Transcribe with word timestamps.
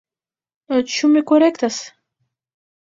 Ĉu 0.95 1.11
mi 1.13 1.25
korektas? 1.35 1.81